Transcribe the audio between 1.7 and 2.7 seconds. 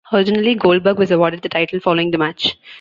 following the match.